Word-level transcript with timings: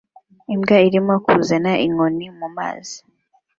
Imbwa 0.53 0.77
irimo 0.87 1.13
kuzana 1.25 1.71
inkoni 1.85 2.25
mu 2.39 2.47
mazi 2.55 2.97